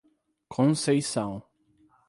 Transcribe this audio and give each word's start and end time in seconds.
Conceição 0.49 1.45